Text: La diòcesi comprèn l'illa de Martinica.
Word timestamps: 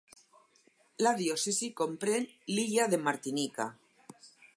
La 1.07 1.11
diòcesi 1.19 1.69
comprèn 1.81 2.25
l'illa 2.55 2.87
de 2.95 3.01
Martinica. 3.09 3.69